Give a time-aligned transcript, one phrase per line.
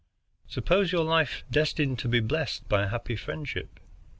[0.47, 3.79] Suppose your life destined to be blessed by a happy friendship.